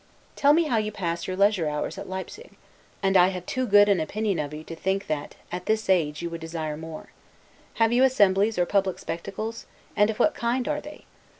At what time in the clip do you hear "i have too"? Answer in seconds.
3.17-3.67